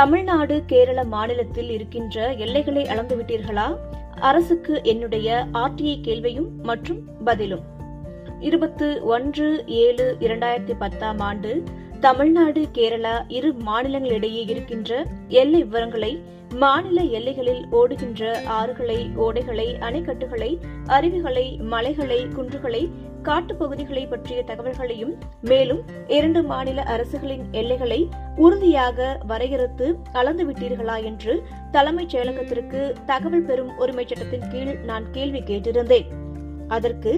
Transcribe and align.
தமிழ்நாடு 0.00 0.62
கேரள 0.66 1.04
மாநிலத்தில் 1.04 1.70
இருக்கின்ற 1.70 2.32
எல்லைகளை 2.32 2.88
அளந்து 2.88 3.16
விட்டீர்களா 3.16 3.76
அரசுக்கு 4.20 4.80
என்னுடைய 4.82 5.46
ஆர்டிஐ 5.52 6.00
கேள்வியும் 6.00 6.62
மற்றும் 6.62 7.04
பதிலும். 7.24 7.60
இருபத்து 8.40 9.04
ஒன்று 9.04 9.64
ஏழு 9.66 10.16
இரண்டாயிரத்தி 10.20 10.74
பத்தாம் 10.78 11.18
ஆண்டு 11.18 11.64
தமிழ்நாடு 12.00 12.60
கேரளா 12.74 13.14
இரு 13.28 13.48
மாநிலங்களிடையே 13.66 14.42
இருக்கின்ற 14.50 15.06
எல்லை 15.28 15.64
விவரங்களை 15.64 16.10
மாநில 16.54 17.02
எல்லைகளில் 17.02 17.66
ஓடுகின்ற 17.70 18.30
ஆறுகளை 18.48 18.96
ஓடைகளை 19.16 19.66
அணைக்கட்டுகளை 19.80 20.48
அருவிகளை 20.86 21.44
மலைகளை 21.64 22.26
குன்றுகளை 22.36 22.82
காட்டுப்பகுதிகளை 23.22 24.08
பற்றிய 24.08 24.42
தகவல்களையும் 24.46 25.12
மேலும் 25.40 25.82
இரண்டு 26.06 26.42
மாநில 26.42 26.82
அரசுகளின் 26.82 27.44
எல்லைகளை 27.52 28.08
உறுதியாக 28.36 29.20
வரையறுத்து 29.26 29.88
அளந்துவிட்டீர்களா 30.14 31.04
என்று 31.04 31.42
தலைமைச் 31.72 32.16
செயலகத்திற்கு 32.16 32.82
தகவல் 33.06 33.44
பெறும் 33.44 33.76
உரிமை 33.78 34.06
சட்டத்தின் 34.06 34.48
கீழ் 34.50 34.74
நான் 34.84 35.10
கேள்வி 35.10 35.40
கேட்டிருந்தேன். 35.40 36.08
அதற்கு 36.76 37.12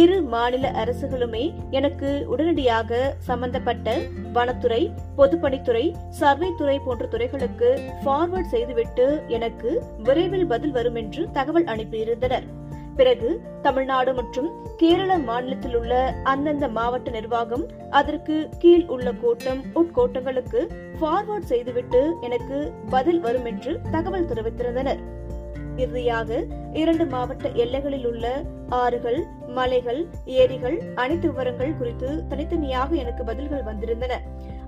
இரு 0.00 0.16
மாநில 0.32 0.70
அரசுகளுமே 0.82 1.44
எனக்கு 1.78 2.10
உடனடியாக 2.28 3.00
சம்பந்தப்பட்ட 3.28 3.96
வனத்துறை 4.32 4.82
பொதுப்பணித்துறை 5.18 5.84
சர்வே 6.20 6.50
துறை 6.58 6.76
போன்ற 6.78 7.06
துறைகளுக்கு 7.06 7.70
ஃபார்வர்ட் 8.02 8.52
செய்துவிட்டு 8.54 9.06
எனக்கு 9.38 9.70
விரைவில் 10.02 10.46
பதில் 10.46 10.76
வரும் 10.78 11.00
என்று 11.02 11.24
தகவல் 11.30 11.70
அனுப்பியிருந்தனர். 11.74 12.46
பிறகு 12.98 13.28
தமிழ்நாடு 13.62 14.10
மற்றும் 14.14 14.48
கேரள 14.76 15.12
மாநிலத்தில் 15.28 15.76
உள்ள 15.76 15.94
அந்தந்த 16.24 16.66
மாவட்ட 16.68 17.08
நிர்வாகம் 17.10 17.64
அதற்கு 17.90 18.36
கீழ் 18.58 18.86
உள்ள 18.86 19.08
கோட்டம் 19.22 19.62
உட்கோட்டங்களுக்கு 19.74 20.60
ஃபார்வர்ட் 21.00 21.50
செய்துவிட்டு 21.52 22.02
எனக்கு 22.20 22.58
பதில் 22.90 23.20
வரும் 23.20 23.44
என்று 23.44 23.74
தகவல் 23.90 24.30
தெரிவித்திருந்தனர். 24.30 25.02
இறுதியாக 25.76 26.44
இரண்டு 26.72 27.06
மாவட்ட 27.06 27.48
எல்லைகளில் 27.48 28.06
உள்ள 28.06 28.44
ஆறுகள் 28.68 29.24
மலைகள் 29.46 30.06
ஏரிகள் 30.24 30.82
அனைத்து 30.94 31.28
விவரங்கள் 31.30 31.76
குறித்து 31.76 32.26
தனித்தனியாக 32.28 32.94
எனக்கு 32.94 33.24
பதில்கள் 33.24 33.62
வந்திருந்தன. 33.62 34.12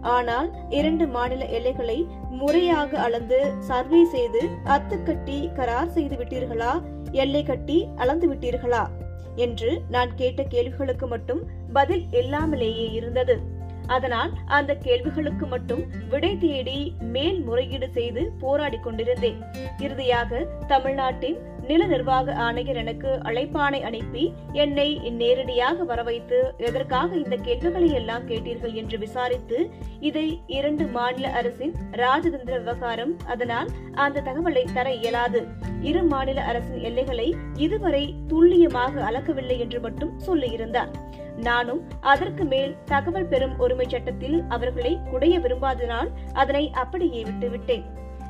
ஆனால் 0.01 0.51
இரண்டு 0.71 1.07
மாநில 1.07 1.45
எல்லைகளை 1.45 2.07
முறையாக 2.31 2.99
அளந்து 2.99 3.53
சர்வே 3.59 4.05
செய்து 4.05 4.49
அத்துக்கட்டி 4.65 5.53
கரார் 5.55 5.87
செய்து 5.87 6.17
விட்டீர்களா? 6.17 6.83
எல்லை 7.11 7.43
கட்டி 7.43 7.89
அளந்து 7.97 8.35
விட்டீர்களா? 8.35 8.87
என்று 9.37 9.81
நான் 9.91 10.15
கேட்ட 10.15 10.43
கேள்விகளுக்கு 10.43 11.07
மட்டும் 11.07 11.43
பதில் 11.73 12.05
இல்லாமலேயே 12.11 12.91
இருந்தது. 12.91 13.41
அதனால் 13.87 14.33
அந்த 14.47 14.75
கேள்விகளுக்கு 14.75 15.47
மட்டும் 15.47 15.83
விடை 16.09 16.39
தேடி 16.39 16.95
மேல் 17.01 17.41
முறையீடு 17.41 17.91
செய்து 17.91 18.33
போராடி 18.41 18.79
கொண்டிருந்தேன். 18.79 19.43
இறுதியாக 19.79 20.47
தமிழ்நாட்டின் 20.67 21.55
நில 21.61 21.87
நிர்வாக 21.87 22.33
ஆணையர் 22.33 22.77
எனக்கு 22.77 23.11
அழைப்பானை 23.23 23.81
அனுப்பி 23.83 24.33
என்னை 24.53 25.11
நேரடியாக 25.11 25.85
வரவைத்து 25.85 26.55
எதற்காக 26.59 27.17
இந்த 27.17 27.37
கேள்விகளை 27.37 27.93
எல்லாம் 27.93 28.29
கேட்டீர்கள் 28.29 28.73
என்று 28.73 28.99
விசாரித்து 28.99 29.71
இதை 30.01 30.41
இரண்டு 30.47 30.87
மாநில 30.87 31.29
அரசின் 31.29 31.75
ராஜதந்திர 31.93 32.59
விவகாரம் 32.59 33.17
அதனால் 33.27 33.69
அந்த 33.95 34.21
தகவலை 34.21 34.65
தர 34.75 34.95
இயலாது. 34.95 35.47
இரு 35.81 36.03
மாநில 36.03 36.43
அரசின் 36.43 36.81
எல்லைகளை 36.81 37.35
இதுவரை 37.57 38.15
துல்லியமாக 38.29 39.03
அளக்கவில்லை 39.11 39.59
என்று 39.59 39.81
மட்டும் 39.81 40.21
சொல்லியிருந்தார். 40.27 40.93
நானும் 41.37 41.89
அதற்கு 42.01 42.45
மேல் 42.45 42.77
தகவல் 42.85 43.27
பெறும் 43.27 43.59
உரிமை 43.59 43.87
சட்டத்தில் 43.89 44.45
அவர்களை 44.49 44.99
குடைய 45.13 45.39
விரும்பாதனால் 45.41 46.11
அதனை 46.33 46.71
அப்படியே 46.71 47.23
விட்டுவிட்டேன். 47.23 47.83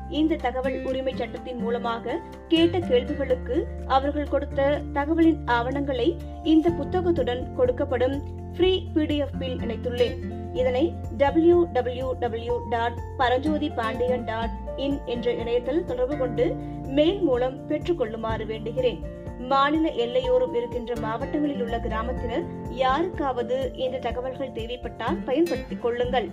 இந்த 0.09 0.35
தகவல் 0.35 0.83
உரிமை 0.83 1.13
சட்டத்தின் 1.15 1.57
மூலமாக 1.57 2.19
கேட்ட 2.47 2.79
கேள்விகளுக்கு 2.79 3.67
அவர்கள் 3.87 4.27
கொடுத்த 4.27 4.81
தகவலின் 4.93 5.37
ஆவணங்களை 5.45 6.17
இந்த 6.43 6.69
புத்தகத்துடன் 6.69 7.47
கொடுக்கப்படும் 7.57 8.17
ஃப்ரீ 8.55 8.83
பிடிஎஃப் 8.93 9.41
இணைத்துள்ளேன். 9.41 10.17
இதனை 10.53 10.93
W 11.17 11.65
W 11.73 12.13
W 12.19 12.59
dot 12.69 12.93
Paranjothi 13.17 13.69
Pandian 13.69 14.23
dot 14.23 14.49
in 14.75 14.99
என்ற 15.05 15.31
இணையத்தில் 15.31 15.83
தொடர்பு 15.83 16.17
கொண்டு 16.17 16.55
மெயில் 16.87 17.21
மூலம் 17.21 17.67
பெற்றுக்கொள்ளுமாறு 17.67 18.45
வேண்டுகிறேன். 18.45 18.99
மாநில 19.39 19.89
எல்லையோரம் 19.89 20.53
இருக்கின்ற 20.53 20.93
மாவட்டங்களில் 20.99 21.61
உள்ள 21.61 21.77
கிராமத்தினர் 21.77 22.45
யாருக்காவது 22.69 23.71
இந்த 23.75 23.97
தகவல்கள் 23.97 24.51
தேவைப்பட்டால் 24.51 25.17
பயன்படுத்திக் 25.25 25.81
கொள்ளுங்கள். 25.81 26.29